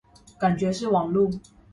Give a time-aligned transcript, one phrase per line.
[0.39, 1.29] 感覺是網路